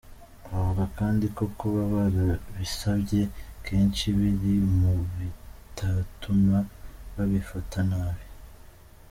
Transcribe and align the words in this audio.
Bavuga 0.49 0.83
kandi 0.97 1.25
ko 1.37 1.43
kuba 1.57 1.81
barabisabye 1.93 3.21
kenshi 3.65 4.05
biri 4.17 4.51
mu 4.77 4.91
bitatuma 5.17 6.57
babifata 7.15 7.79
nabi. 7.89 8.25